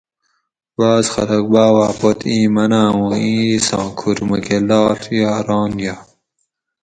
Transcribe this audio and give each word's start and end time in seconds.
بعض 0.77 1.05
خلق 1.13 1.41
باواۤ 1.53 1.91
پت 1.99 2.19
ایں 2.31 2.45
مناۤں 2.55 2.89
اُوں 2.95 3.09
ایں 3.17 3.39
اِیساں 3.47 3.87
کُھور 3.97 4.17
مکہ 4.29 4.57
لاڷ 4.69 5.01
یا 5.19 5.33
ران 5.47 5.71
یائے 5.85 6.03